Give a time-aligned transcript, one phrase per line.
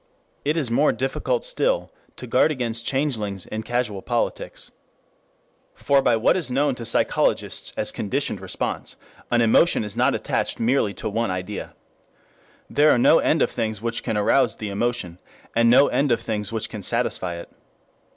[0.43, 4.71] It is more difficult still to guard against changelings in casual politics.
[5.75, 8.95] For by what is known to psychologists as conditioned response,
[9.29, 11.75] an emotion is not attached merely to one idea.
[12.67, 15.19] There are no end of things which can arouse the emotion,
[15.55, 17.49] and no end of things which can satisfy it.